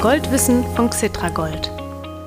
[0.00, 1.72] Goldwissen von Xetragold,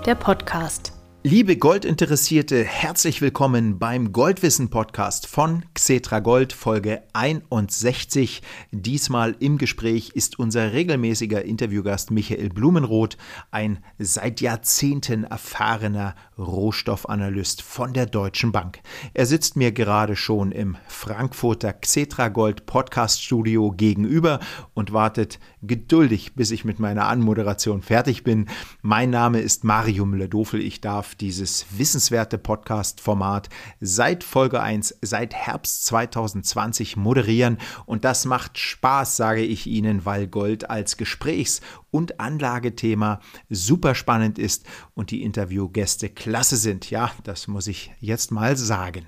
[0.06, 0.92] der Podcast.
[1.24, 8.42] Liebe Goldinteressierte, herzlich willkommen beim Goldwissen Podcast von Xetra Gold Folge 61.
[8.72, 13.18] Diesmal im Gespräch ist unser regelmäßiger Interviewgast Michael Blumenroth,
[13.52, 18.80] ein seit Jahrzehnten erfahrener Rohstoffanalyst von der Deutschen Bank.
[19.14, 24.40] Er sitzt mir gerade schon im Frankfurter Xetra Gold Podcast Studio gegenüber
[24.74, 28.48] und wartet geduldig, bis ich mit meiner Anmoderation fertig bin.
[28.82, 30.60] Mein Name ist Mario Müller-Dofel.
[30.60, 37.58] Ich darf dieses wissenswerte Podcast-Format seit Folge 1, seit Herbst 2020 moderieren.
[37.86, 43.20] Und das macht Spaß, sage ich Ihnen, weil Gold als Gesprächs- und Anlagethema
[43.50, 46.90] super spannend ist und die Interviewgäste klasse sind.
[46.90, 49.06] Ja, das muss ich jetzt mal sagen.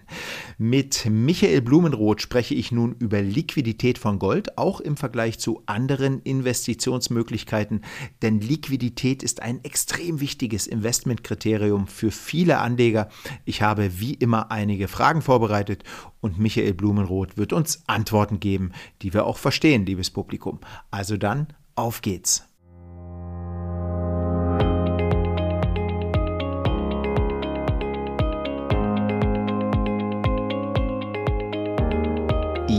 [0.57, 6.21] Mit Michael Blumenroth spreche ich nun über Liquidität von Gold, auch im Vergleich zu anderen
[6.21, 7.81] Investitionsmöglichkeiten,
[8.21, 13.09] denn Liquidität ist ein extrem wichtiges Investmentkriterium für viele Anleger.
[13.45, 15.83] Ich habe wie immer einige Fragen vorbereitet
[16.19, 18.71] und Michael Blumenroth wird uns Antworten geben,
[19.01, 20.59] die wir auch verstehen, liebes Publikum.
[20.91, 22.52] Also dann, auf geht's.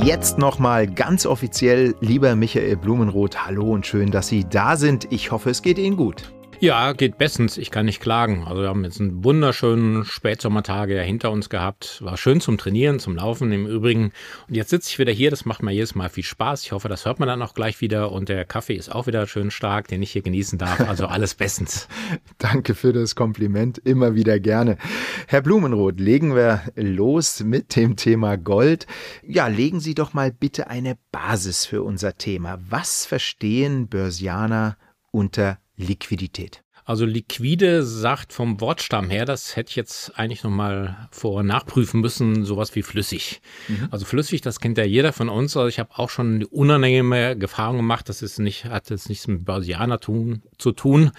[0.05, 5.11] Jetzt nochmal ganz offiziell, lieber Michael Blumenroth, hallo und schön, dass Sie da sind.
[5.11, 6.31] Ich hoffe, es geht Ihnen gut.
[6.61, 7.59] Ja, geht bestens.
[7.59, 8.45] Ich kann nicht klagen.
[8.47, 12.01] Also wir haben jetzt einen wunderschönen Spätsommertage hinter uns gehabt.
[12.03, 14.13] War schön zum Trainieren, zum Laufen im Übrigen.
[14.49, 15.31] Und jetzt sitze ich wieder hier.
[15.31, 16.63] Das macht mir jedes Mal viel Spaß.
[16.63, 18.13] Ich hoffe, das hört man dann auch gleich wieder.
[18.13, 20.81] Und der Kaffee ist auch wieder schön stark, den ich hier genießen darf.
[20.89, 21.89] Also alles bestens.
[22.39, 23.79] Danke für das Kompliment.
[23.79, 24.79] Immer wieder gerne.
[25.27, 28.87] Herr Blumenroth, legen wir los mit dem Thema Gold.
[29.27, 32.59] Ja, legen Sie doch mal bitte eine Basis für unser Thema.
[32.69, 34.77] Was verstehen Börsianer
[35.11, 36.63] unter Liquidität.
[36.87, 42.45] Also liquide sagt vom Wortstamm her, das hätte ich jetzt eigentlich nochmal vor nachprüfen müssen,
[42.45, 43.41] sowas wie flüssig.
[43.69, 43.89] Mhm.
[43.91, 45.57] Also flüssig, das kennt ja jeder von uns.
[45.57, 49.27] Also ich habe auch schon eine unangenehme Erfahrung gemacht, das ist nicht, hat jetzt nichts
[49.27, 51.11] mit Börsianer tun, zu tun.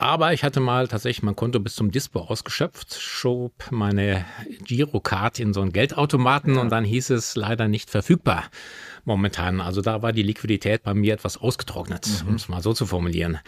[0.00, 4.24] Aber ich hatte mal tatsächlich mein Konto bis zum Dispo ausgeschöpft, schob meine
[4.64, 6.60] Girocard in so einen Geldautomaten ja.
[6.60, 8.44] und dann hieß es leider nicht verfügbar
[9.04, 9.60] momentan.
[9.60, 12.28] Also da war die Liquidität bei mir etwas ausgetrocknet, mhm.
[12.28, 13.38] um es mal so zu formulieren.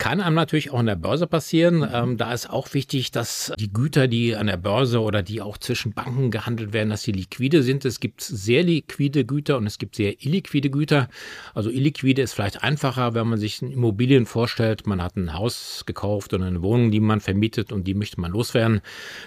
[0.00, 1.86] Kann einem natürlich auch an der Börse passieren.
[1.92, 5.58] Ähm, da ist auch wichtig, dass die Güter, die an der Börse oder die auch
[5.58, 7.84] zwischen Banken gehandelt werden, dass sie liquide sind.
[7.84, 11.10] Es gibt sehr liquide Güter und es gibt sehr illiquide Güter.
[11.52, 14.86] Also illiquide ist vielleicht einfacher, wenn man sich Immobilien vorstellt.
[14.86, 18.32] Man hat ein Haus gekauft oder eine Wohnung, die man vermietet und die möchte man
[18.32, 18.80] loswerden.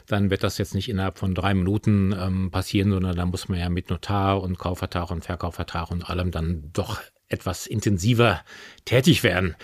[0.08, 3.60] Dann wird das jetzt nicht innerhalb von drei Minuten ähm, passieren, sondern da muss man
[3.60, 8.42] ja mit Notar und Kaufvertrag und Verkaufvertrag und allem dann doch etwas intensiver
[8.86, 9.56] tätig werden.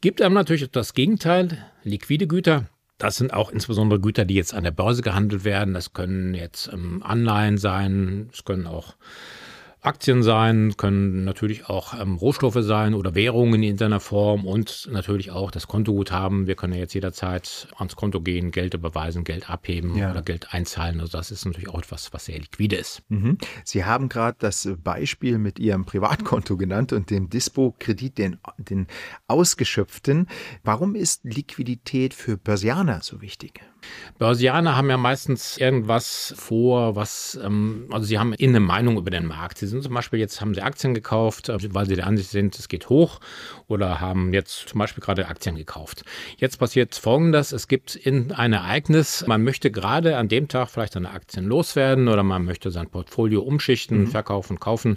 [0.00, 2.68] Gibt einem natürlich das Gegenteil, liquide Güter.
[2.98, 5.74] Das sind auch insbesondere Güter, die jetzt an der Börse gehandelt werden.
[5.74, 8.96] Das können jetzt ähm, Anleihen sein, es können auch
[9.86, 15.30] Aktien sein, können natürlich auch ähm, Rohstoffe sein oder Währungen in irgendeiner Form und natürlich
[15.30, 16.46] auch das Kontoguthaben.
[16.46, 20.10] Wir können ja jetzt jederzeit ans Konto gehen, Geld überweisen, Geld abheben ja.
[20.10, 21.00] oder Geld einzahlen.
[21.00, 23.02] Also das ist natürlich auch etwas, was sehr liquide ist.
[23.08, 23.38] Mhm.
[23.64, 28.86] Sie haben gerade das Beispiel mit Ihrem Privatkonto genannt und dem Dispo-Kredit, den, den
[29.28, 30.26] ausgeschöpften.
[30.64, 33.60] Warum ist Liquidität für Börsianer so wichtig?
[34.18, 39.26] Börsianer haben ja meistens irgendwas vor, was, ähm, also sie haben eine Meinung über den
[39.26, 39.58] Markt.
[39.58, 42.58] Sie sind zum Beispiel jetzt, haben sie Aktien gekauft, äh, weil sie der Ansicht sind,
[42.58, 43.20] es geht hoch
[43.68, 46.04] oder haben jetzt zum Beispiel gerade Aktien gekauft.
[46.38, 51.10] Jetzt passiert Folgendes, es gibt ein Ereignis, man möchte gerade an dem Tag vielleicht seine
[51.10, 54.06] Aktien loswerden oder man möchte sein Portfolio umschichten, mhm.
[54.06, 54.96] verkaufen, kaufen.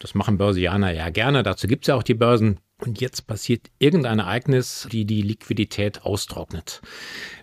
[0.00, 2.58] Das machen Börsianer ja gerne, dazu gibt es ja auch die Börsen.
[2.78, 6.80] Und jetzt passiert irgendein Ereignis, die die Liquidität austrocknet.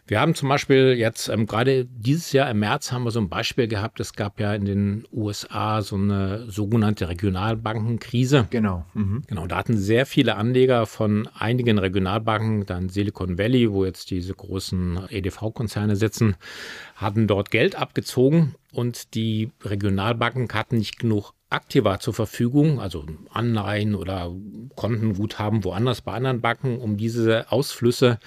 [0.08, 3.30] Wir haben zum Beispiel jetzt ähm, gerade dieses Jahr im März haben wir so ein
[3.30, 4.00] Beispiel gehabt.
[4.00, 8.48] Es gab ja in den USA so eine sogenannte Regionalbankenkrise.
[8.50, 8.86] Genau.
[8.96, 9.24] Mhm.
[9.28, 9.46] Genau.
[9.46, 15.08] Da hatten sehr viele Anleger von einigen Regionalbanken, dann Silicon Valley, wo jetzt diese großen
[15.10, 16.36] EDV-Konzerne sitzen,
[16.96, 23.96] hatten dort Geld abgezogen und die Regionalbanken hatten nicht genug Aktiva zur Verfügung, also Anleihen
[23.96, 24.36] oder
[24.76, 28.20] Kontenguthaben woanders bei anderen Banken, um diese Ausflüsse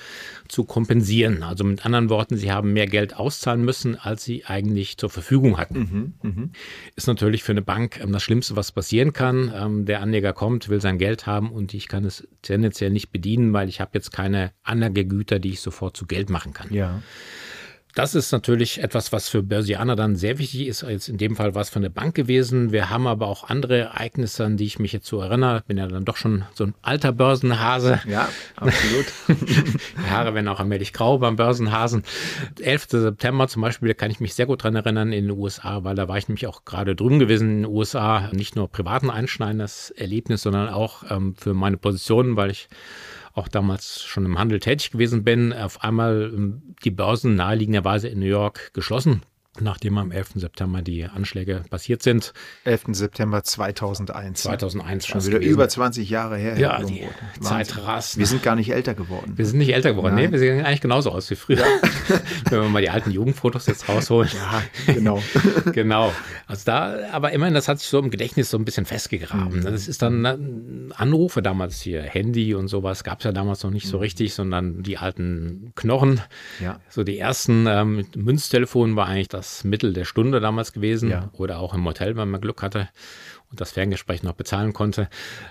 [0.48, 1.42] zu kompensieren.
[1.42, 5.58] Also mit anderen Worten, sie haben mehr Geld auszahlen müssen, als sie eigentlich zur Verfügung
[5.58, 6.14] hatten.
[6.22, 6.48] Mhm, mh.
[6.96, 9.52] Ist natürlich für eine Bank ähm, das Schlimmste, was passieren kann.
[9.54, 13.52] Ähm, der Anleger kommt, will sein Geld haben und ich kann es tendenziell nicht bedienen,
[13.52, 16.72] weil ich habe jetzt keine Anlagegüter, die ich sofort zu Geld machen kann.
[16.72, 17.02] Ja.
[17.94, 20.82] Das ist natürlich etwas, was für Börsianer dann sehr wichtig ist.
[20.82, 22.72] Jetzt in dem Fall war es von der Bank gewesen.
[22.72, 25.62] Wir haben aber auch andere Ereignisse, an die ich mich jetzt so erinnere.
[25.66, 28.00] Bin ja dann doch schon so ein alter Börsenhase.
[28.06, 29.06] Ja, absolut.
[29.28, 32.04] Die Haare werden auch allmählich grau beim Börsenhasen.
[32.60, 32.86] 11.
[32.90, 35.96] September zum Beispiel, da kann ich mich sehr gut dran erinnern in den USA, weil
[35.96, 38.30] da war ich nämlich auch gerade drüben gewesen in den USA.
[38.32, 42.68] Nicht nur privaten einschneidendes Erlebnis, sondern auch ähm, für meine Position, weil ich
[43.34, 48.20] auch damals schon im Handel tätig gewesen bin, auf einmal ähm, die Börsen naheliegenderweise in
[48.20, 49.22] New York geschlossen
[49.58, 50.32] nachdem am 11.
[50.36, 52.32] September die Anschläge passiert sind.
[52.64, 52.82] 11.
[52.92, 54.42] September 2001.
[54.42, 55.52] 2001 schon wieder gewesen.
[55.52, 56.56] über 20 Jahre her.
[56.56, 57.04] Ja, die
[57.40, 58.16] Zeit rast.
[58.16, 59.32] Wir sind gar nicht älter geworden.
[59.36, 60.14] Wir sind nicht älter geworden.
[60.14, 60.26] Nein.
[60.26, 61.58] Nee, wir sehen eigentlich genauso aus wie früher.
[61.58, 61.66] Ja.
[62.50, 64.30] Wenn wir mal die alten Jugendfotos jetzt rausholen.
[64.32, 64.62] Ja,
[64.94, 65.22] genau.
[65.72, 66.12] genau.
[66.46, 69.60] Also da, aber immerhin, das hat sich so im Gedächtnis so ein bisschen festgegraben.
[69.60, 69.64] Mhm.
[69.64, 73.88] Das ist dann Anrufe damals hier, Handy und sowas gab es ja damals noch nicht
[73.88, 74.02] so mhm.
[74.02, 76.20] richtig, sondern die alten Knochen.
[76.60, 76.78] Ja.
[76.88, 81.30] So die ersten ähm, Münztelefonen war eigentlich das das Mittel der Stunde damals gewesen ja.
[81.32, 82.90] oder auch im Hotel, wenn man Glück hatte
[83.50, 85.08] und das Ferngespräch noch bezahlen konnte.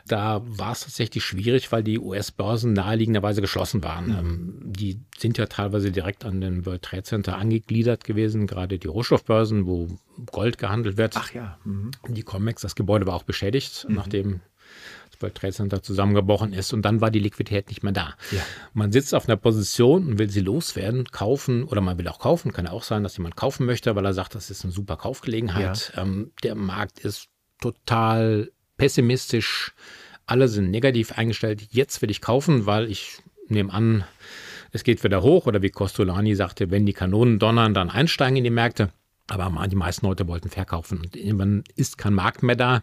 [0.08, 4.08] Da war es tatsächlich schwierig, weil die US-Börsen naheliegenderweise geschlossen waren.
[4.08, 4.74] Mhm.
[4.74, 9.66] Die sind ja teilweise direkt an den World Trade Center angegliedert gewesen, gerade die Rohstoffbörsen,
[9.66, 9.88] wo
[10.32, 11.16] Gold gehandelt wird.
[11.18, 11.58] Ach ja.
[11.66, 11.92] Mhm.
[12.08, 13.96] Die Comex, das Gebäude war auch beschädigt, mhm.
[13.96, 14.42] nachdem
[15.22, 18.16] World Trade Center zusammengebrochen ist und dann war die Liquidität nicht mehr da.
[18.32, 18.42] Ja.
[18.74, 22.54] Man sitzt auf einer Position und will sie loswerden, kaufen oder man will auch kaufen.
[22.54, 24.98] Kann ja auch sein, dass jemand kaufen möchte, weil er sagt, das ist eine super
[24.98, 25.94] Kaufgelegenheit.
[25.96, 26.04] Ja.
[26.04, 27.28] Ähm, der Markt ist
[27.62, 29.74] total pessimistisch.
[30.26, 31.68] Alle sind negativ eingestellt.
[31.72, 33.18] Jetzt will ich kaufen, weil ich
[33.48, 34.04] nehme an,
[34.72, 38.44] es geht wieder hoch oder wie Costolani sagte, wenn die Kanonen donnern, dann einsteigen in
[38.44, 38.92] die Märkte.
[39.30, 42.82] Aber die meisten Leute wollten verkaufen und irgendwann ist kein Markt mehr da.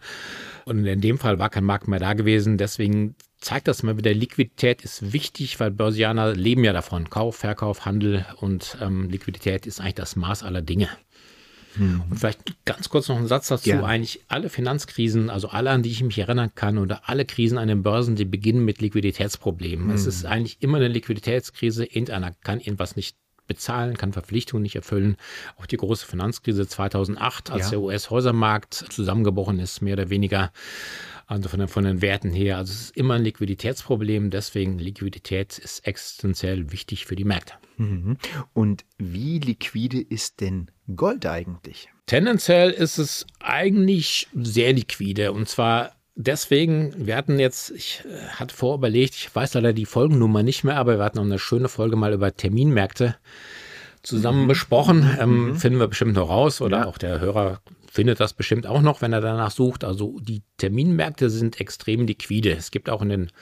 [0.64, 2.56] Und in dem Fall war kein Markt mehr da gewesen.
[2.56, 7.10] Deswegen zeigt das mal wieder, Liquidität ist wichtig, weil Börsianer leben ja davon.
[7.10, 10.88] Kauf, Verkauf, Handel und ähm, Liquidität ist eigentlich das Maß aller Dinge.
[11.75, 12.02] Hm.
[12.10, 13.69] Und vielleicht ganz kurz noch ein Satz dazu.
[13.69, 13.84] Ja.
[13.84, 17.69] Eigentlich alle Finanzkrisen, also alle, an die ich mich erinnern kann, oder alle Krisen an
[17.69, 19.88] den Börsen, die beginnen mit Liquiditätsproblemen.
[19.88, 19.94] Hm.
[19.94, 21.84] Es ist eigentlich immer eine Liquiditätskrise.
[21.84, 23.16] Irgendeiner kann irgendwas nicht
[23.46, 25.16] bezahlen, kann Verpflichtungen nicht erfüllen.
[25.58, 27.70] Auch die große Finanzkrise 2008, als ja.
[27.70, 30.52] der US-Häusermarkt zusammengebrochen ist, mehr oder weniger.
[31.28, 32.56] Also von den, von den Werten her.
[32.56, 34.31] Also es ist immer ein Liquiditätsproblem.
[34.31, 37.54] Deswegen Liquidität ist existenziell wichtig für die Märkte.
[37.78, 38.16] Mhm.
[38.52, 41.88] Und wie liquide ist denn Gold eigentlich?
[42.06, 45.32] Tendenziell ist es eigentlich sehr liquide.
[45.32, 50.43] Und zwar deswegen, wir hatten jetzt, ich äh, hatte vorüberlegt, ich weiß leider die Folgennummer
[50.43, 53.17] nicht mehr, aber wir hatten noch eine schöne Folge mal über Terminmärkte
[54.03, 54.49] zusammen mhm.
[54.49, 55.17] besprochen.
[55.21, 55.57] Ähm, mhm.
[55.57, 56.87] Finden wir bestimmt noch raus oder ja.
[56.87, 57.61] auch der Hörer
[57.91, 59.83] findet das bestimmt auch noch, wenn er danach sucht.
[59.83, 62.53] Also die Terminmärkte sind extrem liquide.
[62.53, 63.33] Es gibt auch in den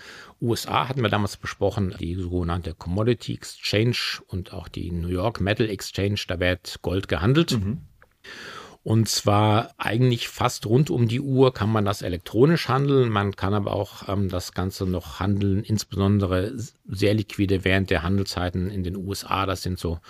[0.40, 3.96] USA, hatten wir damals besprochen, die sogenannte Commodity Exchange
[4.28, 7.52] und auch die New York Metal Exchange, da wird Gold gehandelt.
[7.52, 7.80] Mhm.
[8.84, 13.08] Und zwar eigentlich fast rund um die Uhr kann man das elektronisch handeln.
[13.08, 16.52] Man kann aber auch ähm, das Ganze noch handeln, insbesondere
[16.86, 19.46] sehr liquide während der Handelszeiten in den USA.
[19.46, 20.00] Das sind so,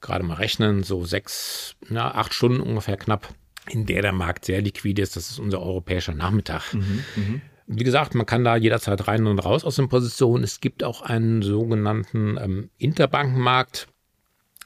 [0.00, 3.28] gerade mal rechnen, so sechs, na, acht Stunden ungefähr knapp,
[3.70, 5.14] in der der Markt sehr liquide ist.
[5.14, 6.74] Das ist unser europäischer Nachmittag.
[6.74, 7.40] Mhm, mh.
[7.66, 10.42] Wie gesagt, man kann da jederzeit rein und raus aus den Positionen.
[10.42, 13.86] Es gibt auch einen sogenannten ähm, Interbankenmarkt.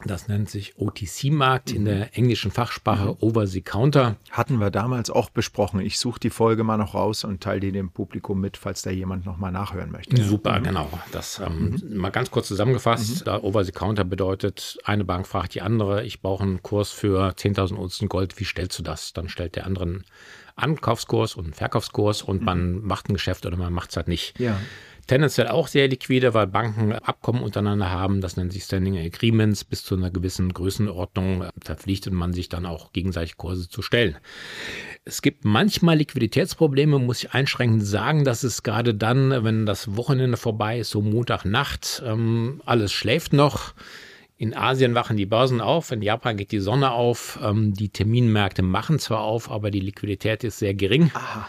[0.04, 3.16] Das nennt sich OTC-Markt in der englischen Fachsprache mhm.
[3.20, 4.16] Over-the-Counter.
[4.30, 5.80] Hatten wir damals auch besprochen.
[5.80, 8.90] Ich suche die Folge mal noch raus und teile die dem Publikum mit, falls da
[8.90, 10.22] jemand noch mal nachhören möchte.
[10.22, 10.64] Super, mhm.
[10.64, 10.88] genau.
[11.10, 11.96] Das ähm, mhm.
[11.96, 13.26] mal ganz kurz zusammengefasst.
[13.26, 13.32] Mhm.
[13.32, 18.38] Over-the-Counter bedeutet, eine Bank fragt die andere, ich brauche einen Kurs für 10.000 Unzen Gold,
[18.38, 19.12] wie stellst du das?
[19.12, 20.04] Dann stellt der andere einen
[20.58, 22.86] Ankaufskurs und einen Verkaufskurs und man mhm.
[22.86, 24.38] macht ein Geschäft oder man macht es halt nicht.
[24.38, 24.58] Ja
[25.08, 28.20] tendenziell auch sehr liquide, weil Banken Abkommen untereinander haben.
[28.20, 29.64] Das nennt sich Standing Agreements.
[29.64, 34.16] Bis zu einer gewissen Größenordnung verpflichtet man sich dann auch gegenseitig Kurse zu stellen.
[35.04, 38.24] Es gibt manchmal Liquiditätsprobleme, muss ich einschränkend sagen.
[38.24, 43.74] dass es gerade dann, wenn das Wochenende vorbei ist, so Montagnacht, ähm, alles schläft noch.
[44.40, 47.40] In Asien wachen die Börsen auf, in Japan geht die Sonne auf.
[47.42, 51.10] Ähm, die Terminmärkte machen zwar auf, aber die Liquidität ist sehr gering.
[51.12, 51.48] Aha.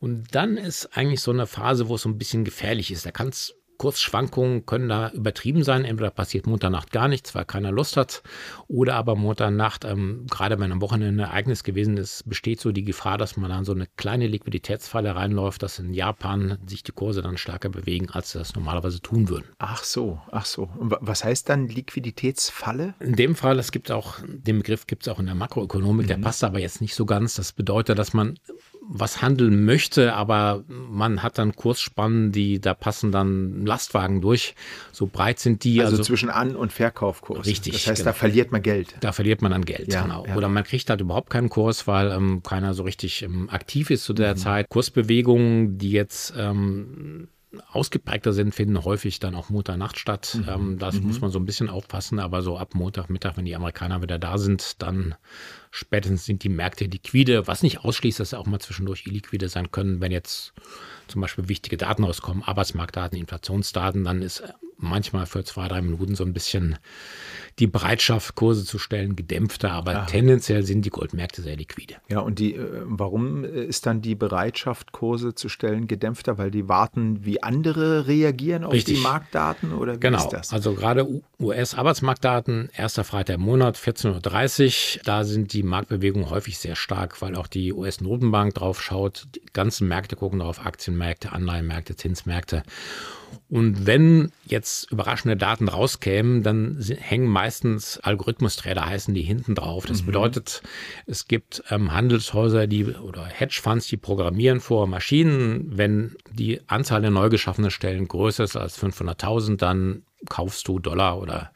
[0.00, 3.06] Und dann ist eigentlich so eine Phase, wo es so ein bisschen gefährlich ist.
[3.06, 5.84] Da kann es Kursschwankungen können da übertrieben sein.
[5.84, 8.22] Entweder passiert Montagnacht gar nichts, weil keiner Lust hat,
[8.68, 12.84] oder aber Montagnacht, ähm, gerade wenn am Wochenende ein Ereignis gewesen ist, besteht so die
[12.84, 17.22] Gefahr, dass man dann so eine kleine Liquiditätsfalle reinläuft, dass in Japan sich die Kurse
[17.22, 19.46] dann stärker bewegen, als sie das normalerweise tun würden.
[19.58, 20.70] Ach so, ach so.
[20.78, 22.94] Und was heißt dann Liquiditätsfalle?
[23.00, 26.08] In dem Fall, es gibt auch, den Begriff gibt es auch in der Makroökonomik, mhm.
[26.08, 27.34] der passt aber jetzt nicht so ganz.
[27.34, 28.38] Das bedeutet, dass man
[28.88, 34.54] was handeln möchte, aber man hat dann Kursspannen, die da passen dann Lastwagen durch.
[34.92, 35.80] So breit sind die.
[35.80, 37.46] Also, also zwischen An- und Verkaufkurs.
[37.46, 37.72] Richtig.
[37.72, 38.10] Das heißt, genau.
[38.10, 38.94] da verliert man Geld.
[39.00, 40.26] Da verliert man dann Geld, ja, genau.
[40.26, 40.36] Ja.
[40.36, 44.04] Oder man kriegt halt überhaupt keinen Kurs, weil ähm, keiner so richtig ähm, aktiv ist
[44.04, 44.38] zu der mhm.
[44.38, 44.68] Zeit.
[44.68, 47.28] Kursbewegungen, die jetzt ähm,
[47.70, 50.38] ausgeprägter sind, finden häufig dann auch Montag-Nacht statt.
[50.38, 50.48] Mhm.
[50.48, 51.08] Ähm, das mhm.
[51.08, 54.38] muss man so ein bisschen aufpassen, aber so ab Montagmittag, wenn die Amerikaner wieder da
[54.38, 55.14] sind, dann
[55.74, 59.72] spätestens sind die Märkte liquide, was nicht ausschließt, dass sie auch mal zwischendurch illiquide sein
[59.72, 60.52] können, wenn jetzt
[61.08, 64.42] zum Beispiel wichtige Daten rauskommen, Arbeitsmarktdaten, Inflationsdaten, dann ist
[64.76, 66.78] manchmal für zwei, drei Minuten so ein bisschen
[67.58, 70.06] die Bereitschaft, Kurse zu stellen, gedämpfter, aber Aha.
[70.06, 71.94] tendenziell sind die Goldmärkte sehr liquide.
[72.08, 76.38] Ja, und die, äh, warum ist dann die Bereitschaft, Kurse zu stellen, gedämpfter?
[76.38, 78.96] Weil die warten, wie andere reagieren auf Richtig.
[78.96, 80.18] die Marktdaten oder wie genau.
[80.18, 80.52] ist das?
[80.52, 86.76] Also gerade US-Arbeitsmarktdaten, erster Freitag im Monat, 14.30 Uhr, da sind die Marktbewegungen häufig sehr
[86.76, 89.26] stark, weil auch die US-Notenbank drauf schaut.
[89.34, 92.62] Die ganzen Märkte gucken darauf, Aktienmärkte, Anleihenmärkte, Zinsmärkte.
[93.48, 99.86] Und wenn jetzt überraschende Daten rauskämen, dann hängen meistens Algorithmustrader heißen die hinten drauf.
[99.86, 100.06] Das mhm.
[100.06, 100.62] bedeutet,
[101.06, 105.76] es gibt ähm, Handelshäuser, die oder Hedgefonds, die programmieren vor Maschinen.
[105.76, 111.20] Wenn die Anzahl der neu geschaffenen Stellen größer ist als 500.000, dann kaufst du Dollar
[111.20, 111.52] oder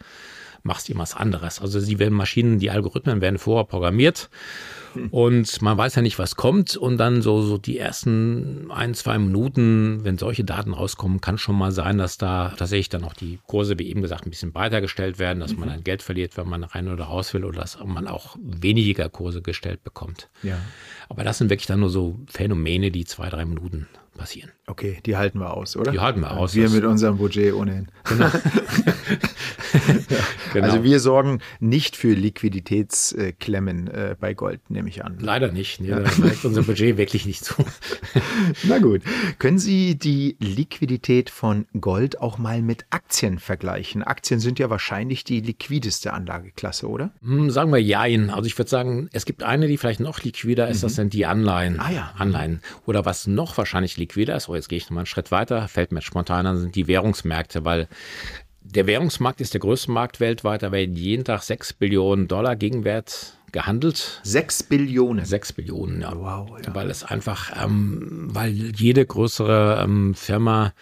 [0.69, 1.61] machst irgendwas anderes.
[1.61, 4.31] Also sie werden Maschinen, die Algorithmen werden vorher programmiert
[5.11, 6.77] und man weiß ja nicht, was kommt.
[6.77, 11.57] Und dann so, so die ersten ein, zwei Minuten, wenn solche Daten rauskommen, kann schon
[11.57, 14.81] mal sein, dass da tatsächlich dann auch die Kurse, wie eben gesagt, ein bisschen breiter
[14.81, 15.73] gestellt werden, dass man mhm.
[15.73, 19.43] dann Geld verliert, wenn man rein oder raus will oder dass man auch weniger Kurse
[19.43, 20.29] gestellt bekommt.
[20.43, 20.59] Ja.
[21.09, 24.51] Aber das sind wirklich dann nur so Phänomene, die zwei, drei Minuten passieren.
[24.67, 25.93] Okay, die halten wir aus, oder?
[25.93, 26.55] Die halten wir aus.
[26.55, 27.89] Wir mit unserem Budget ohnehin.
[28.05, 28.27] Genau.
[28.27, 28.33] ja,
[30.53, 30.67] genau.
[30.67, 35.17] Also wir sorgen nicht für Liquiditätsklemmen äh, bei Gold, nehme ich an.
[35.21, 35.81] Leider nicht.
[35.81, 36.01] Nee, ja.
[36.01, 37.55] Da reicht unser Budget wirklich nicht zu.
[38.65, 39.03] Na gut.
[39.39, 44.03] Können Sie die Liquidität von Gold auch mal mit Aktien vergleichen?
[44.03, 47.13] Aktien sind ja wahrscheinlich die liquideste Anlageklasse, oder?
[47.23, 48.31] Hm, sagen wir Jein.
[48.31, 50.83] Also ich würde sagen, es gibt eine, die vielleicht noch liquider ist, mhm.
[50.83, 51.81] das sind die Anleihen.
[51.81, 52.13] Ah ja.
[52.19, 52.61] Anleihen.
[52.85, 55.93] Oder was noch wahrscheinlich liquider ist, oh, jetzt gehe ich nochmal einen Schritt weiter, fällt
[55.93, 57.88] mir spontan an, sind die Währungsmärkte, weil
[58.62, 63.38] der Währungsmarkt ist der größte Markt weltweit, da werden jeden Tag 6 Billionen Dollar Gegenwert
[63.53, 64.21] gehandelt.
[64.25, 65.25] 6 Billionen?
[65.25, 66.12] 6 Billionen, ja.
[66.15, 66.75] Wow, ja.
[66.75, 70.75] Weil es einfach, ähm, weil jede größere ähm, Firma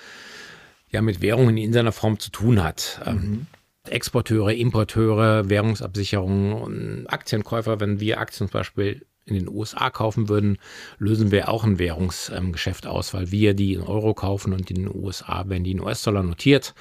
[0.90, 3.00] ja mit Währungen in seiner Form zu tun hat.
[3.06, 3.46] Ähm, mhm.
[3.88, 10.58] Exporteure, Importeure, Währungsabsicherungen, Aktienkäufer, wenn wir Aktien zum Beispiel in den USA kaufen würden,
[10.98, 14.94] lösen wir auch ein Währungsgeschäft aus, weil wir die in Euro kaufen und in den
[14.94, 16.74] USA werden die in US-Dollar notiert.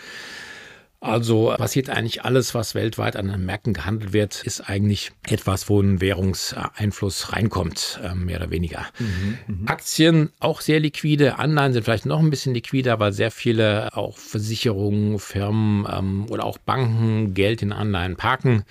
[1.05, 5.79] Also passiert eigentlich alles, was weltweit an den Märkten gehandelt wird, ist eigentlich etwas, wo
[5.79, 8.85] ein Währungseinfluss reinkommt, äh, mehr oder weniger.
[8.99, 13.31] Mhm, mhm, Aktien auch sehr liquide, Anleihen sind vielleicht noch ein bisschen liquider, weil sehr
[13.31, 18.63] viele auch Versicherungen, Firmen ähm, oder auch Banken Geld in Anleihen parken.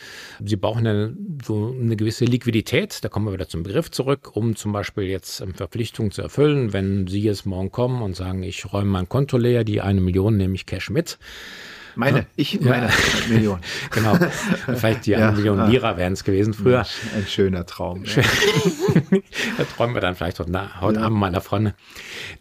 [0.45, 4.57] Sie brauchen eine, so eine gewisse Liquidität, da kommen wir wieder zum Begriff zurück, um
[4.57, 6.73] zum Beispiel jetzt ähm, Verpflichtungen zu erfüllen.
[6.73, 10.37] Wenn Sie jetzt morgen kommen und sagen, ich räume mein Konto leer, die eine Million
[10.37, 11.19] nehme ich Cash mit,
[11.97, 12.93] meine, ich, meine ja.
[13.29, 13.61] Million.
[13.91, 14.17] genau.
[14.67, 16.87] Vielleicht die ja, eine Million Lira wären es gewesen früher.
[17.15, 18.05] Ein schöner Traum.
[18.05, 18.23] Ja.
[19.59, 21.73] da träumen wir dann vielleicht heute, heute Abend mal davon.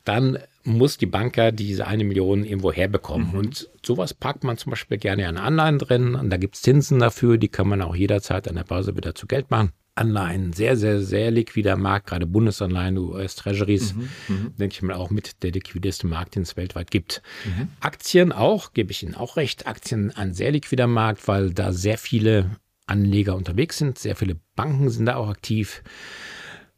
[0.03, 3.31] Dann muss die Banker diese eine Million irgendwo herbekommen.
[3.31, 3.37] Mhm.
[3.37, 6.15] Und sowas packt man zum Beispiel gerne an Anleihen drin.
[6.15, 9.13] Und da gibt es Zinsen dafür, die kann man auch jederzeit an der Börse wieder
[9.15, 9.71] zu Geld machen.
[9.95, 15.11] Anleihen, sehr, sehr, sehr liquider Markt, gerade Bundesanleihen, US-Treasuries, mhm, mhm, denke ich mal auch
[15.11, 17.21] mit der liquideste Markt, den es weltweit gibt.
[17.45, 17.67] Mhm.
[17.79, 21.97] Aktien auch, gebe ich Ihnen auch recht, Aktien ein sehr liquider Markt, weil da sehr
[21.97, 22.57] viele
[22.87, 25.83] Anleger unterwegs sind, sehr viele Banken sind da auch aktiv.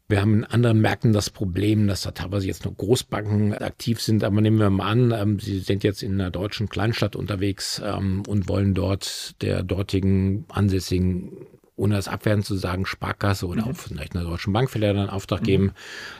[0.08, 4.22] Wir haben in anderen Märkten das Problem, dass da teilweise jetzt nur Großbanken aktiv sind,
[4.22, 8.22] aber nehmen wir mal an, ähm, Sie sind jetzt in einer deutschen Kleinstadt unterwegs ähm,
[8.28, 11.32] und wollen dort der dortigen ansässigen
[11.76, 13.70] ohne das abwerten zu sagen, Sparkasse oder mhm.
[13.70, 15.44] auch vielleicht einer Deutschen Bank vielleicht einen Auftrag mhm.
[15.44, 15.72] geben.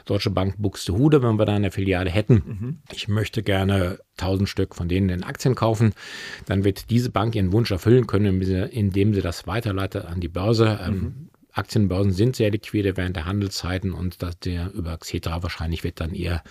[0.04, 2.34] Deutsche Bank Buxtehude, wenn wir da eine Filiale hätten.
[2.34, 2.78] Mhm.
[2.92, 5.94] Ich möchte gerne 1000 Stück von denen in Aktien kaufen.
[6.44, 10.78] Dann wird diese Bank ihren Wunsch erfüllen können, indem sie das weiterleitet an die Börse.
[10.84, 11.28] Ähm, mhm.
[11.56, 16.12] Aktienbörsen sind sehr liquide während der Handelszeiten und dass der über Xetra wahrscheinlich wird dann
[16.12, 16.42] ihr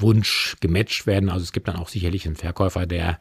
[0.00, 1.30] Wunsch gematcht werden.
[1.30, 3.18] Also es gibt dann auch sicherlich einen Verkäufer, der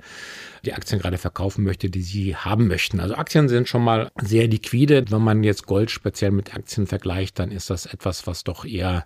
[0.66, 3.00] die Aktien gerade verkaufen möchte, die sie haben möchten.
[3.00, 5.06] Also Aktien sind schon mal sehr liquide.
[5.10, 9.06] Wenn man jetzt Gold speziell mit Aktien vergleicht, dann ist das etwas, was doch eher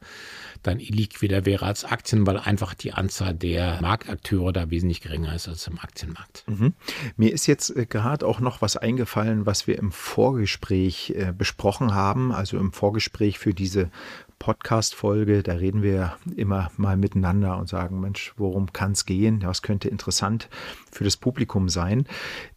[0.63, 5.47] dann illiquider wäre als Aktien, weil einfach die Anzahl der Marktakteure da wesentlich geringer ist
[5.47, 6.43] als im Aktienmarkt.
[6.47, 6.73] Mhm.
[7.17, 11.93] Mir ist jetzt äh, gerade auch noch was eingefallen, was wir im Vorgespräch äh, besprochen
[11.93, 13.89] haben, also im Vorgespräch für diese
[14.41, 15.43] Podcast-Folge.
[15.43, 19.43] Da reden wir immer mal miteinander und sagen, Mensch, worum kann es gehen?
[19.45, 20.49] Was könnte interessant
[20.91, 22.07] für das Publikum sein?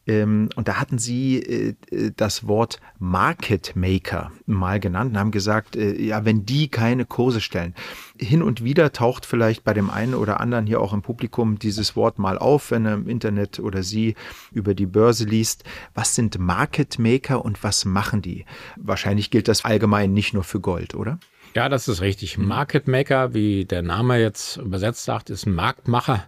[0.06, 5.30] Ähm, und da hatten Sie äh, äh, das Wort Market Maker mal genannt und haben
[5.30, 7.74] gesagt, äh, ja, wenn die keine Kurse stellen.
[8.18, 11.96] Hin und wieder taucht vielleicht bei dem einen oder anderen hier auch im Publikum dieses
[11.96, 14.14] Wort mal auf, wenn er im Internet oder Sie
[14.52, 15.64] über die Börse liest.
[15.92, 18.46] Was sind Market Maker und was machen die?
[18.76, 21.18] Wahrscheinlich gilt das allgemein nicht nur für Gold, oder?
[21.54, 22.36] Ja, das ist richtig.
[22.36, 22.48] Mhm.
[22.48, 26.24] Market Maker, wie der Name jetzt übersetzt sagt, ist ein Marktmacher.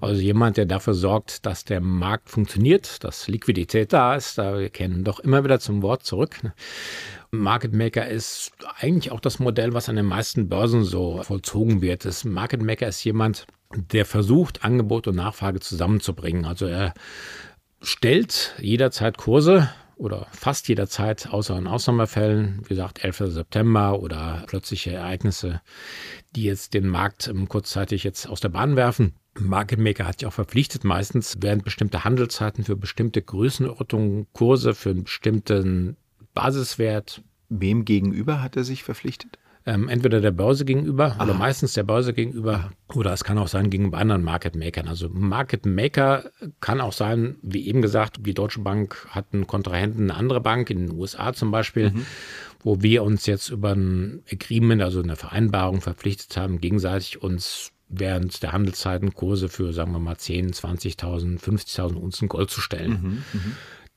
[0.00, 4.38] Also jemand, der dafür sorgt, dass der Markt funktioniert, dass Liquidität da ist.
[4.38, 6.38] Da wir kennen doch immer wieder zum Wort zurück.
[7.32, 12.04] Market Maker ist eigentlich auch das Modell, was an den meisten Börsen so vollzogen wird.
[12.04, 16.44] Das Market Maker ist jemand, der versucht, Angebot und Nachfrage zusammenzubringen.
[16.44, 16.94] Also er
[17.82, 23.24] stellt jederzeit Kurse oder fast jederzeit, außer in Ausnahmefällen, wie gesagt, 11.
[23.26, 25.60] September oder plötzliche Ereignisse,
[26.34, 29.14] die jetzt den Markt kurzzeitig jetzt aus der Bahn werfen.
[29.38, 34.90] Market Maker hat ja auch verpflichtet, meistens während bestimmte Handelszeiten für bestimmte Größenordnungen, Kurse für
[34.90, 35.96] einen bestimmten
[36.34, 37.22] Basiswert.
[37.48, 39.38] Wem gegenüber hat er sich verpflichtet?
[39.68, 41.24] Ähm, entweder der Börse gegenüber Aha.
[41.24, 44.88] oder meistens der Börse gegenüber oder es kann auch sein gegenüber anderen Market Makern.
[44.88, 50.10] Also Market Maker kann auch sein, wie eben gesagt, die Deutsche Bank hat einen Kontrahenten,
[50.10, 51.90] eine andere Bank in den USA zum Beispiel.
[51.90, 52.06] Mhm
[52.64, 58.42] wo wir uns jetzt über ein Agreement, also eine Vereinbarung verpflichtet haben, gegenseitig uns während
[58.42, 62.90] der Handelszeiten Kurse für, sagen wir mal, 10, 20.000, 50.000 Unzen Gold zu stellen.
[62.90, 63.40] Mhm, mh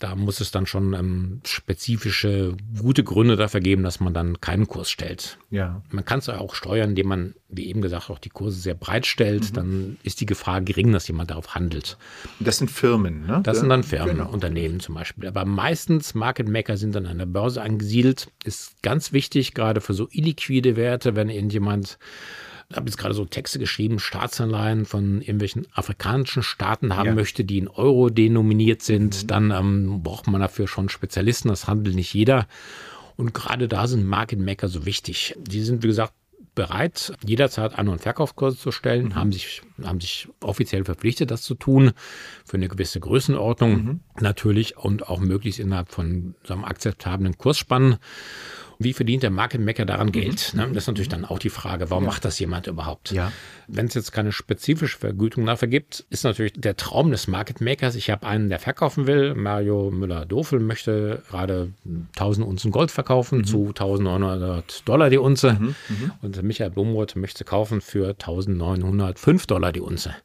[0.02, 4.68] da muss es dann schon ähm, spezifische, gute Gründe dafür geben, dass man dann keinen
[4.68, 5.38] Kurs stellt.
[5.52, 5.84] Ja.
[5.92, 9.06] Man kann es auch steuern, indem man, wie eben gesagt, auch die Kurse sehr breit
[9.06, 9.52] stellt.
[9.52, 9.54] Mhm.
[9.54, 11.98] Dann ist die Gefahr gering, dass jemand darauf handelt.
[12.40, 13.42] Das sind Firmen, ne?
[13.44, 14.32] Das sind dann Firmen, genau.
[14.32, 15.28] Unternehmen zum Beispiel.
[15.28, 18.32] Aber meistens Market Maker sind dann an der Börse angesiedelt.
[18.44, 22.00] Ist ganz wichtig, gerade für so illiquide Werte, wenn irgendjemand
[22.76, 27.16] habe jetzt gerade so Texte geschrieben, Staatsanleihen von irgendwelchen afrikanischen Staaten haben ja.
[27.16, 29.28] möchte, die in Euro denominiert sind, mhm.
[29.28, 32.48] dann ähm, braucht man dafür schon Spezialisten, das handelt nicht jeder.
[33.18, 35.36] Und gerade da sind Market Maker so wichtig.
[35.38, 36.14] Die sind, wie gesagt,
[36.56, 39.16] bereit, jederzeit An- und Verkaufskurse zu stellen, mhm.
[39.16, 41.92] haben, sich, haben sich offiziell verpflichtet, das zu tun,
[42.46, 44.00] für eine gewisse Größenordnung mhm.
[44.20, 47.98] natürlich und auch möglichst innerhalb von so einem akzeptablen Kursspannen.
[48.84, 50.12] Wie verdient der Market Maker daran mhm.
[50.12, 50.54] Geld?
[50.56, 50.68] Ne?
[50.70, 52.10] Das ist natürlich dann auch die Frage, warum ja.
[52.10, 53.12] macht das jemand überhaupt?
[53.12, 53.32] Ja.
[53.68, 57.96] Wenn es jetzt keine spezifische Vergütung dafür gibt, ist natürlich der Traum des Market Makers,
[57.96, 59.36] ich habe einen, der verkaufen will.
[59.36, 61.72] Mario Müller-Dofel möchte gerade
[62.16, 63.46] 1000 Unzen Gold verkaufen mhm.
[63.46, 65.54] zu 1900 Dollar die Unze.
[65.54, 65.76] Mhm.
[65.90, 66.12] Mhm.
[66.22, 70.16] Und Michael Blumroth möchte kaufen für 1905 Dollar die Unze.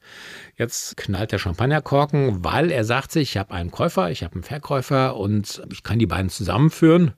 [0.56, 4.42] Jetzt knallt der Champagnerkorken, weil er sagt sich, ich habe einen Käufer, ich habe einen
[4.42, 7.12] Verkäufer und ich kann die beiden zusammenführen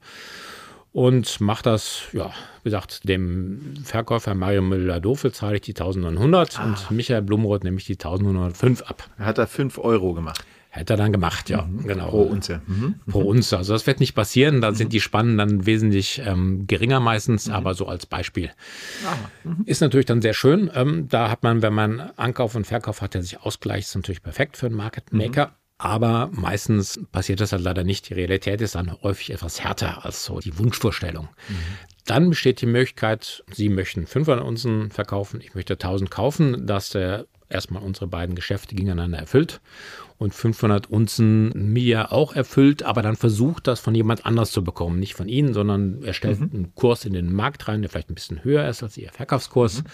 [0.99, 2.33] und mache das, ja,
[2.65, 6.65] wie gesagt, dem Verkäufer Mario Müller-Dofel zahle ich die 1900 ah.
[6.65, 9.09] und Michael Blumroth nehme ich die 1905 ab.
[9.17, 10.45] Er hat da 5 Euro gemacht.
[10.71, 11.87] Hätte er dann gemacht, ja, mhm.
[11.87, 12.09] genau.
[12.09, 12.63] Pro Unze.
[12.67, 12.97] Mhm.
[13.09, 13.57] Pro Unze.
[13.57, 14.75] Also das wird nicht passieren, da mhm.
[14.75, 17.55] sind die Spannen dann wesentlich ähm, geringer meistens, mhm.
[17.55, 18.51] aber so als Beispiel.
[19.07, 19.51] Ah.
[19.67, 20.69] Ist natürlich dann sehr schön.
[20.75, 24.23] Ähm, da hat man, wenn man Ankauf und Verkauf hat, der sich ausgleicht, ist natürlich
[24.23, 25.53] perfekt für einen Market Maker.
[25.79, 28.09] Aber meistens passiert das halt leider nicht.
[28.09, 31.29] Die Realität ist dann häufig etwas härter als so die Wunschvorstellung.
[31.49, 31.55] Mhm.
[32.05, 37.27] Dann besteht die Möglichkeit, Sie möchten 500 Unzen verkaufen, ich möchte 1000 kaufen, dass der
[37.49, 39.61] erstmal unsere beiden Geschäfte gegeneinander erfüllt
[40.19, 44.99] und 500 Unzen mir auch erfüllt, aber dann versucht das von jemand anders zu bekommen.
[44.99, 46.51] Nicht von Ihnen, sondern er stellt mhm.
[46.53, 49.85] einen Kurs in den Markt rein, der vielleicht ein bisschen höher ist als Ihr Verkaufskurs.
[49.85, 49.89] Mhm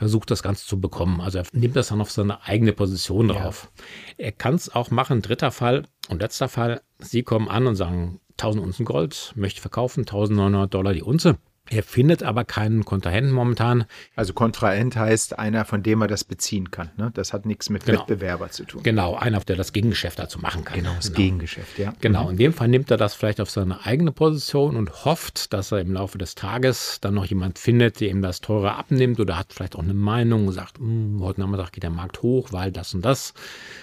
[0.00, 1.20] versucht das Ganze zu bekommen.
[1.20, 3.70] Also er nimmt das dann auf seine eigene Position drauf.
[4.16, 4.24] Ja.
[4.28, 6.80] Er kann es auch machen, dritter Fall und letzter Fall.
[7.00, 11.36] Sie kommen an und sagen, 1000 Unzen Gold, möchte verkaufen, 1900 Dollar die Unze.
[11.70, 13.84] Er findet aber keinen Kontrahenten momentan.
[14.16, 16.90] Also Kontrahent heißt einer, von dem er das beziehen kann.
[16.96, 17.12] Ne?
[17.14, 18.00] Das hat nichts mit genau.
[18.00, 18.82] Wettbewerber zu tun.
[18.82, 20.78] Genau, einer, der das Gegengeschäft dazu machen kann.
[20.78, 21.16] Genau, das genau.
[21.16, 21.94] Gegengeschäft, ja.
[22.00, 22.30] Genau, mhm.
[22.30, 25.78] in dem Fall nimmt er das vielleicht auf seine eigene Position und hofft, dass er
[25.80, 29.52] im Laufe des Tages dann noch jemand findet, der ihm das teurer abnimmt oder hat
[29.52, 32.94] vielleicht auch eine Meinung und sagt, hm, heute Nachmittag geht der Markt hoch, weil das
[32.94, 33.32] und das.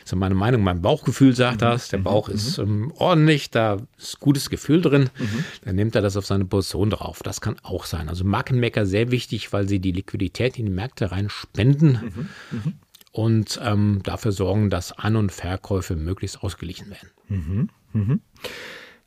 [0.03, 1.65] Das ist meine Meinung, mein Bauchgefühl sagt mhm.
[1.65, 1.87] das.
[1.87, 2.03] Der mhm.
[2.03, 2.35] Bauch mhm.
[2.35, 5.09] ist ähm, ordentlich, da ist gutes Gefühl drin.
[5.17, 5.45] Mhm.
[5.63, 7.23] Dann nimmt er das auf seine Position drauf.
[7.23, 8.09] Das kann auch sein.
[8.09, 12.59] Also Marken Maker sehr wichtig, weil sie die Liquidität in die Märkte rein spenden mhm,
[12.59, 12.73] mh.
[13.11, 17.09] und ähm, dafür sorgen, dass An- und Verkäufe möglichst ausgeglichen werden.
[17.29, 18.19] Mhm, mh.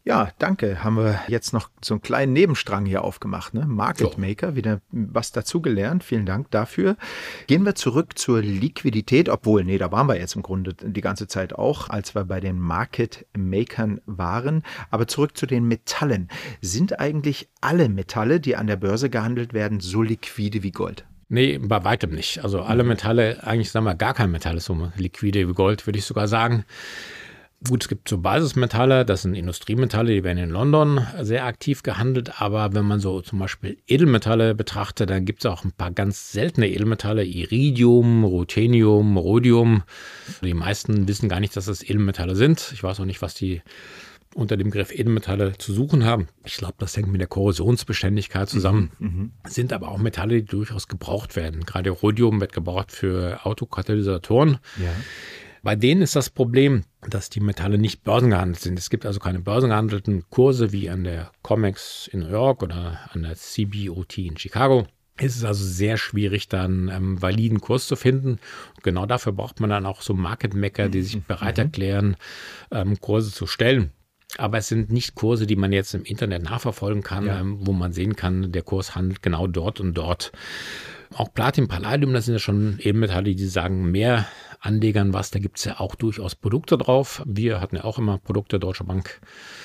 [0.03, 0.83] Ja, danke.
[0.83, 3.53] Haben wir jetzt noch so einen kleinen Nebenstrang hier aufgemacht.
[3.53, 3.67] Ne?
[3.67, 6.05] Market Maker, wieder was dazugelernt.
[6.05, 6.97] Vielen Dank dafür.
[7.47, 11.29] Gehen wir zurück zur Liquidität, obwohl, nee, da waren wir jetzt im Grunde die ganze
[11.29, 14.63] Zeit auch, als wir bei den Market Makern waren.
[14.91, 16.29] Aber zurück zu den Metallen.
[16.63, 21.05] Sind eigentlich alle Metalle, die an der Börse gehandelt werden, so liquide wie Gold?
[21.29, 22.43] Nee, bei weitem nicht.
[22.43, 25.99] Also alle Metalle, eigentlich sagen wir gar kein Metall ist so liquide wie Gold, würde
[25.99, 26.65] ich sogar sagen.
[27.69, 32.41] Gut, es gibt so Basismetalle, das sind Industriemetalle, die werden in London sehr aktiv gehandelt,
[32.41, 36.33] aber wenn man so zum Beispiel Edelmetalle betrachtet, dann gibt es auch ein paar ganz
[36.33, 39.83] seltene Edelmetalle, Iridium, Ruthenium, Rhodium.
[40.43, 42.71] Die meisten wissen gar nicht, dass das Edelmetalle sind.
[42.73, 43.61] Ich weiß auch nicht, was die
[44.35, 46.29] unter dem Begriff Edelmetalle zu suchen haben.
[46.45, 48.91] Ich glaube, das hängt mit der Korrosionsbeständigkeit zusammen.
[48.99, 51.67] Mhm, mhm, sind aber auch Metalle, die durchaus gebraucht werden.
[51.67, 54.59] Gerade Rhodium wird gebraucht für Autokatalysatoren.
[54.79, 54.95] Ja.
[55.63, 58.79] Bei denen ist das Problem, dass die Metalle nicht börsengehandelt sind.
[58.79, 63.23] Es gibt also keine börsengehandelten Kurse wie an der COMEX in New York oder an
[63.23, 64.87] der CBOT in Chicago.
[65.17, 68.39] Es ist also sehr schwierig, dann ähm, validen Kurs zu finden.
[68.83, 71.65] genau dafür braucht man dann auch so Market Maker, die sich bereit mhm.
[71.65, 72.17] erklären,
[72.71, 73.93] ähm, Kurse zu stellen.
[74.39, 77.41] Aber es sind nicht Kurse, die man jetzt im Internet nachverfolgen kann, ja.
[77.41, 80.33] ähm, wo man sehen kann, der Kurs handelt genau dort und dort.
[81.15, 84.27] Auch Platin, Palladium, das sind ja schon Ebenmetalle, die sagen mehr
[84.61, 85.31] Anlegern was.
[85.31, 87.23] Da gibt es ja auch durchaus Produkte drauf.
[87.27, 89.21] Wir hatten ja auch immer Produkte, Deutsche Bank.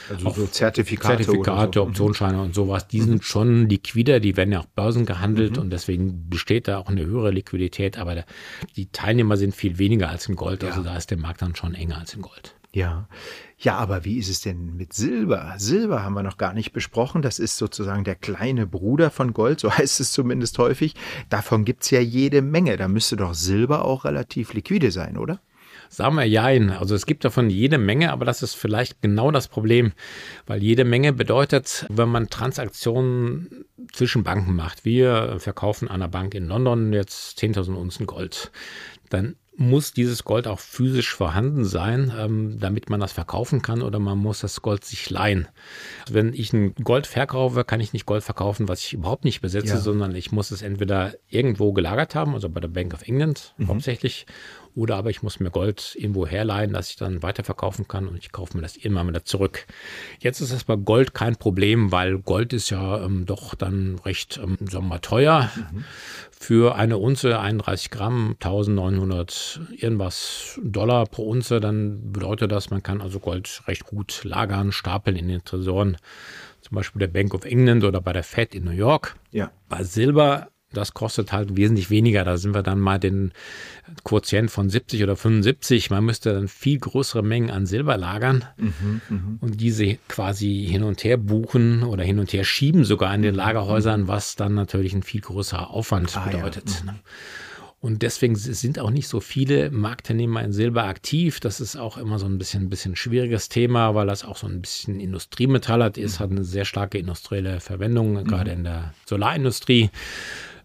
[0.09, 1.23] Also so Zertifikate.
[1.23, 1.83] Zertifikate, so.
[1.83, 1.89] Mhm.
[1.89, 2.87] Optionsscheine und sowas.
[2.87, 3.05] Die mhm.
[3.05, 5.63] sind schon liquider, die werden ja auch Börsen gehandelt mhm.
[5.63, 7.97] und deswegen besteht da auch eine höhere Liquidität.
[7.97, 8.23] Aber
[8.75, 10.63] die Teilnehmer sind viel weniger als im Gold.
[10.63, 10.91] Also ja.
[10.91, 12.55] da ist der Markt dann schon enger als im Gold.
[12.75, 13.07] Ja.
[13.57, 15.53] Ja, aber wie ist es denn mit Silber?
[15.57, 17.21] Silber haben wir noch gar nicht besprochen.
[17.21, 20.93] Das ist sozusagen der kleine Bruder von Gold, so heißt es zumindest häufig.
[21.29, 22.75] Davon gibt es ja jede Menge.
[22.75, 25.39] Da müsste doch Silber auch relativ liquide sein, oder?
[25.87, 26.69] Sagen wir jein.
[26.69, 29.93] Also es gibt davon jede Menge, aber das ist vielleicht genau das Problem,
[30.45, 34.83] weil jede Menge bedeutet, wenn man Transaktionen zwischen Banken macht.
[34.83, 38.51] Wir verkaufen einer Bank in London jetzt 10.000 Unzen Gold.
[39.09, 43.99] Dann muss dieses Gold auch physisch vorhanden sein, ähm, damit man das verkaufen kann oder
[43.99, 45.47] man muss das Gold sich leihen.
[46.09, 49.75] Wenn ich ein Gold verkaufe, kann ich nicht Gold verkaufen, was ich überhaupt nicht besitze,
[49.75, 49.79] ja.
[49.79, 53.69] sondern ich muss es entweder irgendwo gelagert haben, also bei der Bank of England mhm.
[53.69, 54.25] hauptsächlich,
[54.75, 58.33] oder aber ich muss mir Gold irgendwo herleihen, dass ich dann weiterverkaufen kann und ich
[58.33, 59.65] kaufe mir das irgendwann wieder zurück.
[60.19, 64.37] Jetzt ist das bei Gold kein Problem, weil Gold ist ja ähm, doch dann recht,
[64.37, 65.49] ähm, sagen wir mal, teuer.
[65.55, 65.85] Mhm.
[66.37, 73.01] Für eine Unze 31 Gramm, 1900 irgendwas Dollar pro Unze, dann bedeutet das, man kann
[73.01, 75.97] also Gold recht gut lagern, stapeln in den Tresoren
[76.61, 79.15] zum Beispiel der Bank of England oder bei der Fed in New York.
[79.31, 79.51] Ja.
[79.69, 82.23] Bei Silber das kostet halt wesentlich weniger.
[82.23, 83.31] Da sind wir dann mal den
[84.03, 85.89] Quotient von 70 oder 75.
[85.89, 90.83] Man müsste dann viel größere Mengen an Silber lagern mhm, mhm, und diese quasi hin
[90.83, 94.07] und her buchen oder hin und her schieben sogar in den mhm, Lagerhäusern, mhm.
[94.07, 96.69] was dann natürlich ein viel größerer Aufwand ah, bedeutet.
[96.85, 96.91] Ja.
[96.91, 96.99] Ne?
[97.85, 101.39] Und deswegen sind auch nicht so viele Marktteilnehmer in Silber aktiv.
[101.39, 104.47] Das ist auch immer so ein bisschen, ein bisschen schwieriges Thema, weil das auch so
[104.47, 105.97] ein bisschen Industriemetall hat.
[105.99, 108.23] Es hat eine sehr starke industrielle Verwendung, mhm.
[108.23, 109.91] gerade in der Solarindustrie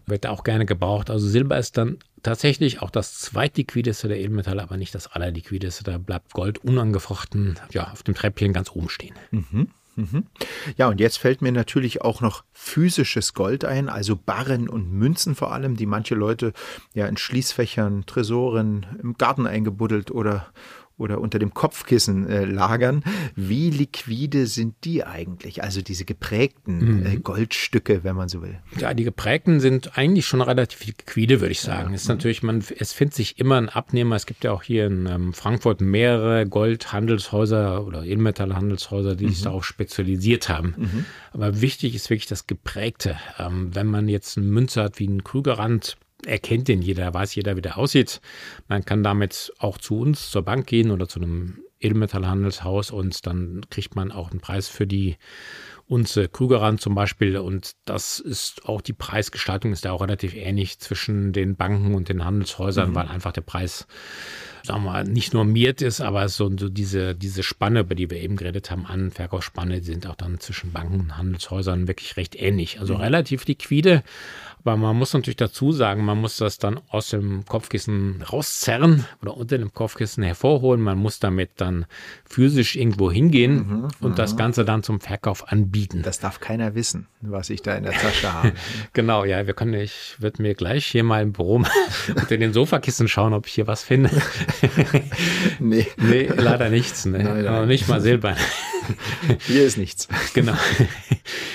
[0.05, 1.09] wird auch gerne gebraucht.
[1.09, 5.83] Also Silber ist dann tatsächlich auch das zweitliquideste der Edelmetalle, aber nicht das allerliquideste.
[5.83, 9.15] Da bleibt Gold unangefochten ja, auf dem Treppchen ganz oben stehen.
[9.31, 9.69] Mhm.
[9.95, 10.25] Mhm.
[10.77, 15.35] Ja, und jetzt fällt mir natürlich auch noch physisches Gold ein, also Barren und Münzen
[15.35, 16.53] vor allem, die manche Leute
[16.93, 20.47] ja in Schließfächern, Tresoren im Garten eingebuddelt oder
[21.01, 23.03] oder unter dem Kopfkissen äh, lagern.
[23.35, 25.63] Wie liquide sind die eigentlich?
[25.63, 27.05] Also diese geprägten mhm.
[27.05, 28.59] äh, Goldstücke, wenn man so will.
[28.77, 31.89] Ja, die geprägten sind eigentlich schon relativ liquide, würde ich sagen.
[31.89, 31.95] Ja.
[31.95, 32.15] Ist mhm.
[32.15, 34.15] natürlich, man, es findet sich immer ein Abnehmer.
[34.15, 39.29] Es gibt ja auch hier in ähm, Frankfurt mehrere Goldhandelshäuser oder Edelmetallhandelshäuser, die mhm.
[39.29, 40.75] sich darauf spezialisiert haben.
[40.77, 41.05] Mhm.
[41.33, 43.17] Aber wichtig ist wirklich das Geprägte.
[43.39, 47.55] Ähm, wenn man jetzt eine Münze hat wie ein Krügerrand, erkennt den jeder, weiß jeder,
[47.55, 48.21] wie der aussieht.
[48.67, 53.61] Man kann damit auch zu uns zur Bank gehen oder zu einem Edelmetallhandelshaus und dann
[53.69, 55.17] kriegt man auch einen Preis für die
[55.87, 57.37] Unze Krügerrand zum Beispiel.
[57.37, 62.07] Und das ist auch die Preisgestaltung ist da auch relativ ähnlich zwischen den Banken und
[62.07, 62.95] den Handelshäusern, mhm.
[62.95, 63.87] weil einfach der Preis,
[64.63, 68.21] sagen wir mal, nicht normiert ist, aber so, so diese, diese Spanne, über die wir
[68.21, 72.79] eben geredet haben, An- Verkaufsspanne, sind auch dann zwischen Banken und Handelshäusern wirklich recht ähnlich.
[72.79, 73.01] Also mhm.
[73.01, 74.03] relativ liquide,
[74.63, 79.35] aber man muss natürlich dazu sagen, man muss das dann aus dem Kopfkissen rauszerren oder
[79.35, 80.81] unter dem Kopfkissen hervorholen.
[80.81, 81.85] Man muss damit dann
[82.25, 84.37] physisch irgendwo hingehen mhm, und das mhm.
[84.37, 86.01] Ganze dann zum Verkauf anbieten.
[86.03, 88.51] Das darf keiner wissen, was ich da in der Tasche habe.
[88.93, 91.63] genau, ja, wir können, ich würde mir gleich hier mal im Büro
[92.15, 94.11] unter den Sofakissen schauen, ob ich hier was finde.
[95.59, 95.87] nee.
[95.97, 97.05] nee, leider nichts.
[97.05, 97.23] Ne?
[97.23, 97.67] Nein, nein.
[97.67, 98.35] Nicht mal Silber.
[99.47, 100.07] Hier ist nichts.
[100.33, 100.53] Genau.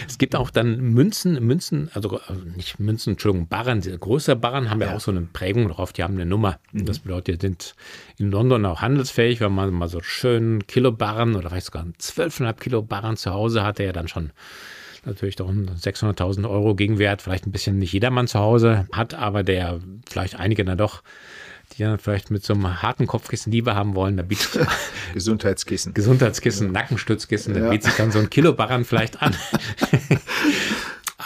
[0.06, 4.80] Es gibt auch dann Münzen, Münzen, also äh, nicht Münzen, Entschuldigung, Barren, größere Barren haben
[4.80, 6.58] ja, ja, auch so eine Prägung drauf, die haben eine Nummer.
[6.72, 6.84] Mhm.
[6.84, 7.74] Das bedeutet, die sind
[8.18, 12.52] in London auch handelsfähig, wenn man mal so schön Kilo Barren oder vielleicht sogar 12,5
[12.54, 14.32] Kilo Barren zu Hause hat, der ja dann schon
[15.06, 19.80] natürlich doch 600.000 Euro Gegenwert, vielleicht ein bisschen nicht jedermann zu Hause hat, aber der
[20.08, 21.02] vielleicht einige dann doch
[21.76, 24.66] die dann vielleicht mit so einem harten Kopfkissen lieber haben wollen, da bietet
[25.14, 25.94] Gesundheitskissen.
[25.94, 26.72] Gesundheitskissen, ja.
[26.72, 27.70] Nackenstützkissen, da ja.
[27.70, 29.34] bietet sich dann so ein Kilobarren vielleicht an.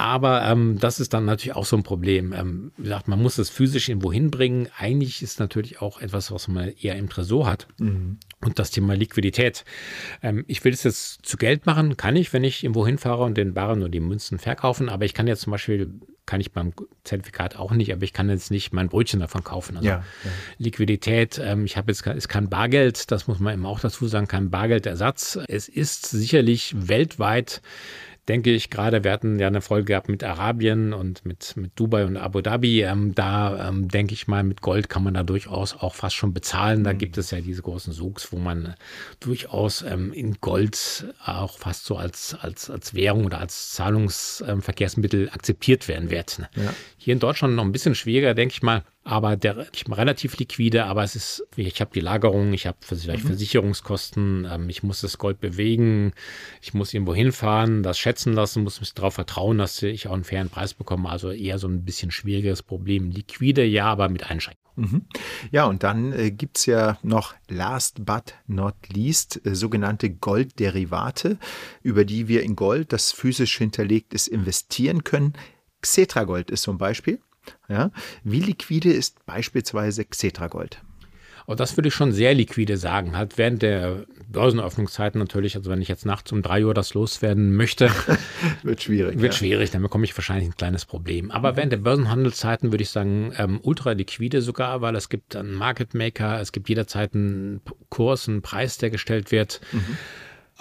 [0.00, 2.32] Aber ähm, das ist dann natürlich auch so ein Problem.
[2.32, 4.68] Ähm, wie gesagt, man muss es physisch irgendwo hinbringen.
[4.78, 7.66] Eigentlich ist natürlich auch etwas, was man eher im Tresor hat.
[7.78, 8.16] Mhm.
[8.40, 9.64] Und das Thema Liquidität.
[10.22, 13.36] Ähm, ich will es jetzt zu Geld machen, kann ich, wenn ich irgendwo hinfahre und
[13.36, 14.88] den Barren oder die Münzen verkaufen.
[14.88, 15.92] Aber ich kann jetzt zum Beispiel,
[16.30, 19.76] kann ich beim Zertifikat auch nicht, aber ich kann jetzt nicht mein Brötchen davon kaufen.
[19.76, 20.30] Also ja, ja.
[20.58, 24.28] Liquidität, ähm, ich habe jetzt ist kein Bargeld, das muss man eben auch dazu sagen,
[24.28, 25.40] kein Bargeldersatz.
[25.48, 27.62] Es ist sicherlich weltweit
[28.30, 32.04] denke ich gerade, wir hatten ja eine Folge gehabt mit Arabien und mit, mit Dubai
[32.04, 32.82] und Abu Dhabi.
[32.84, 36.32] Ähm, da ähm, denke ich mal, mit Gold kann man da durchaus auch fast schon
[36.32, 36.84] bezahlen.
[36.84, 36.98] Da mhm.
[36.98, 38.74] gibt es ja diese großen Souks, wo man äh,
[39.18, 45.88] durchaus ähm, in Gold auch fast so als, als, als Währung oder als Zahlungsverkehrsmittel akzeptiert
[45.88, 46.38] werden wird.
[46.38, 46.48] Ne?
[46.54, 46.74] Ja.
[46.98, 50.84] Hier in Deutschland noch ein bisschen schwieriger, denke ich mal aber der ich relativ liquide,
[50.84, 53.28] aber es ist, ich habe die Lagerung, ich habe vielleicht mhm.
[53.28, 56.12] Versicherungskosten, ähm, ich muss das Gold bewegen,
[56.60, 60.24] ich muss irgendwo hinfahren, das schätzen lassen, muss mich darauf vertrauen, dass ich auch einen
[60.24, 61.08] fairen Preis bekomme.
[61.08, 63.10] Also eher so ein bisschen schwieriges Problem.
[63.10, 64.60] Liquide ja, aber mit Einschränkungen.
[64.76, 65.02] Mhm.
[65.50, 71.38] Ja, und dann äh, gibt es ja noch last but not least äh, sogenannte Goldderivate,
[71.82, 75.32] über die wir in Gold, das physisch hinterlegt ist, investieren können.
[75.80, 77.20] Xetragold ist zum Beispiel.
[77.68, 77.90] Ja?
[78.24, 80.82] Wie liquide ist beispielsweise Xetragold?
[81.50, 83.16] Und das würde ich schon sehr liquide sagen.
[83.16, 87.56] Halt während der Börsenöffnungszeiten natürlich, also wenn ich jetzt nachts um drei Uhr das loswerden
[87.56, 87.90] möchte,
[88.62, 89.20] wird schwierig.
[89.20, 89.38] Wird ja.
[89.38, 91.32] schwierig, dann bekomme ich wahrscheinlich ein kleines Problem.
[91.32, 91.56] Aber mhm.
[91.56, 95.92] während der Börsenhandelszeiten würde ich sagen, ähm, ultra liquide sogar, weil es gibt einen Market
[95.92, 99.60] Maker, es gibt jederzeit einen Kurs, einen Preis, der gestellt wird.
[99.72, 99.98] Mhm.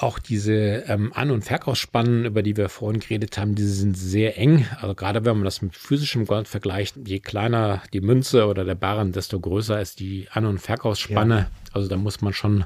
[0.02, 0.54] Auch diese
[0.88, 4.66] ähm, An- und Verkaufsspannen, über die wir vorhin geredet haben, diese sind sehr eng.
[4.80, 8.76] Also gerade wenn man das mit physischem Gold vergleicht, je kleiner die Münze oder der
[8.76, 11.36] Barren, desto größer ist die An- und Verkaufsspanne.
[11.36, 11.50] Ja.
[11.74, 12.64] Also da muss man schon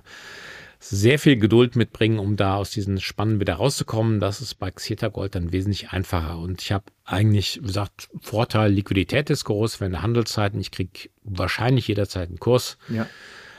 [0.80, 4.20] sehr viel Geduld mitbringen, um da aus diesen Spannen wieder rauszukommen.
[4.20, 6.38] Das ist bei Xeta Gold dann wesentlich einfacher.
[6.38, 12.30] Und ich habe eigentlich gesagt, Vorteil, Liquidität ist groß, wenn Handelszeiten, ich kriege wahrscheinlich jederzeit
[12.30, 12.78] einen Kurs.
[12.90, 13.08] Ja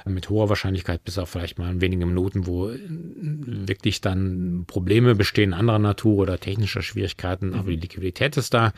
[0.04, 5.78] mit hoher Wahrscheinlichkeit, bis auf vielleicht mal wenige Minuten, wo wirklich dann Probleme bestehen anderer
[5.78, 7.54] Natur oder technischer Schwierigkeiten, mhm.
[7.54, 8.72] aber die Liquidität ist da.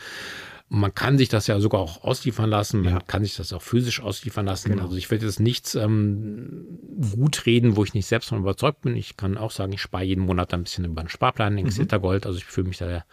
[0.69, 3.01] Man kann sich das ja sogar auch ausliefern lassen, man ja.
[3.01, 4.71] kann sich das auch physisch ausliefern lassen.
[4.71, 4.85] Genau.
[4.85, 6.79] Also ich will jetzt nichts ähm,
[7.13, 8.97] gut reden, wo ich nicht selbst von überzeugt bin.
[8.97, 12.01] Ich kann auch sagen, ich spare jeden Monat ein bisschen über einen Sparplan in mhm.
[12.01, 12.27] Gold.
[12.27, 13.05] Also ich fühle mich da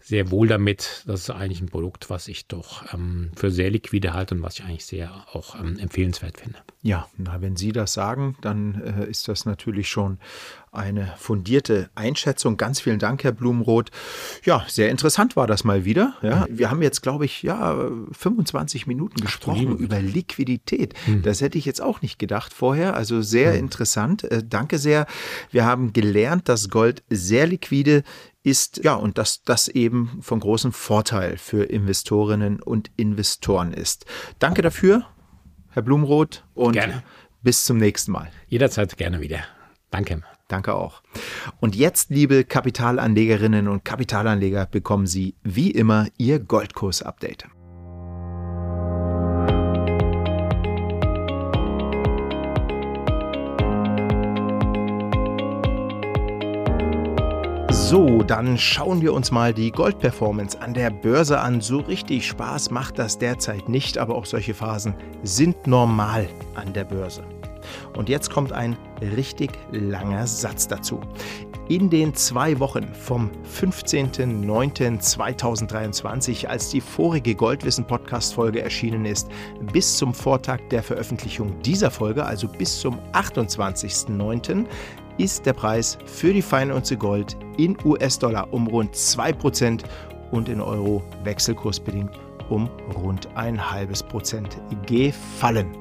[0.00, 1.04] sehr wohl damit.
[1.06, 4.58] Das ist eigentlich ein Produkt, was ich doch ähm, für sehr liquide halte und was
[4.58, 6.58] ich eigentlich sehr auch ähm, empfehlenswert finde.
[6.82, 10.18] Ja, na, wenn Sie das sagen, dann äh, ist das natürlich schon
[10.72, 12.56] eine fundierte Einschätzung.
[12.56, 13.90] Ganz vielen Dank, Herr Blumenroth.
[14.44, 16.14] Ja, sehr interessant war das mal wieder.
[16.22, 17.76] Ja, wir haben jetzt, glaube ich, ja,
[18.12, 20.94] 25 Minuten gesprochen Ach, über Liquidität.
[21.06, 21.22] Hm.
[21.22, 22.94] Das hätte ich jetzt auch nicht gedacht vorher.
[22.94, 23.60] Also sehr hm.
[23.60, 24.24] interessant.
[24.24, 25.06] Äh, danke sehr.
[25.50, 28.02] Wir haben gelernt, dass Gold sehr liquide
[28.42, 34.06] ist, ja, und dass das eben von großem Vorteil für Investorinnen und Investoren ist.
[34.38, 35.06] Danke dafür,
[35.70, 37.02] Herr Blumenroth, und gerne.
[37.42, 38.30] bis zum nächsten Mal.
[38.48, 39.40] Jederzeit gerne wieder.
[39.90, 40.22] Danke.
[40.48, 41.02] Danke auch.
[41.60, 47.46] Und jetzt, liebe Kapitalanlegerinnen und Kapitalanleger, bekommen Sie wie immer Ihr Goldkurs-Update.
[57.70, 61.62] So, dann schauen wir uns mal die Goldperformance an der Börse an.
[61.62, 66.84] So richtig Spaß macht das derzeit nicht, aber auch solche Phasen sind normal an der
[66.84, 67.24] Börse.
[67.96, 71.00] Und jetzt kommt ein richtig langer Satz dazu.
[71.68, 79.28] In den zwei Wochen vom 15.09.2023, als die vorige Goldwissen-Podcast-Folge erschienen ist,
[79.72, 84.64] bis zum Vortag der Veröffentlichung dieser Folge, also bis zum 28.09.,
[85.18, 89.82] ist der Preis für die Feinunze Gold in US-Dollar um rund 2%
[90.30, 92.12] und in Euro wechselkursbedingt
[92.48, 95.76] um rund ein halbes Prozent gefallen.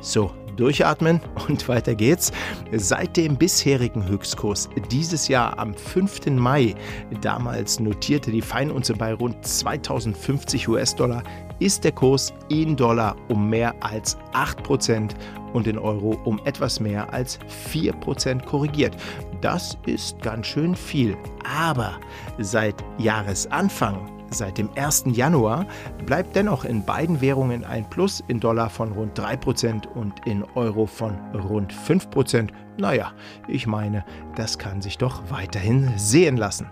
[0.00, 2.32] So, durchatmen und weiter geht's.
[2.72, 6.26] Seit dem bisherigen Höchstkurs dieses Jahr am 5.
[6.26, 6.74] Mai,
[7.20, 11.22] damals notierte die Feinunze bei rund 2050 US-Dollar,
[11.58, 15.10] ist der Kurs in Dollar um mehr als 8%
[15.52, 17.38] und in Euro um etwas mehr als
[17.72, 18.96] 4% korrigiert.
[19.40, 21.16] Das ist ganz schön viel.
[21.44, 21.98] Aber
[22.38, 25.04] seit Jahresanfang Seit dem 1.
[25.06, 25.66] Januar
[26.06, 30.86] bleibt dennoch in beiden Währungen ein Plus in Dollar von rund 3% und in Euro
[30.86, 32.50] von rund 5%.
[32.78, 33.12] Naja,
[33.48, 34.04] ich meine,
[34.36, 36.68] das kann sich doch weiterhin sehen lassen.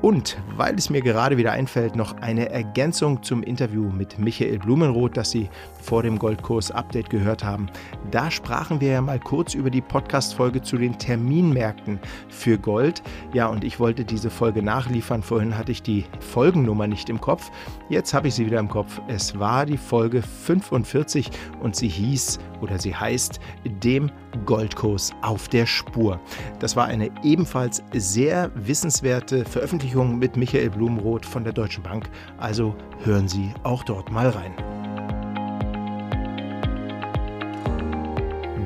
[0.00, 5.16] Und weil es mir gerade wieder einfällt, noch eine Ergänzung zum Interview mit Michael Blumenroth,
[5.16, 5.50] das Sie
[5.82, 7.68] vor dem Goldkurs-Update gehört haben.
[8.12, 13.02] Da sprachen wir ja mal kurz über die Podcast-Folge zu den Terminmärkten für Gold.
[13.32, 15.22] Ja, und ich wollte diese Folge nachliefern.
[15.24, 17.50] Vorhin hatte ich die Folgennummer nicht im Kopf.
[17.88, 19.00] Jetzt habe ich sie wieder im Kopf.
[19.08, 21.28] Es war die Folge 45
[21.60, 24.12] und sie hieß oder sie heißt dem
[24.44, 26.20] Goldkurs auf der Spur.
[26.58, 32.08] Das war eine ebenfalls sehr wissenswerte Veröffentlichung mit Michael Blumenroth von der Deutschen Bank.
[32.38, 34.54] Also hören Sie auch dort mal rein.